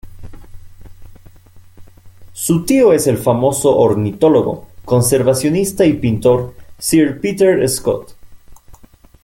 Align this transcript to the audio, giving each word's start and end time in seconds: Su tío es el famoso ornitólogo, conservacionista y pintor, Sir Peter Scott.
Su 2.33 2.65
tío 2.65 2.91
es 2.91 3.05
el 3.05 3.19
famoso 3.19 3.77
ornitólogo, 3.77 4.67
conservacionista 4.83 5.85
y 5.85 5.93
pintor, 5.93 6.55
Sir 6.79 7.21
Peter 7.21 7.69
Scott. 7.69 8.15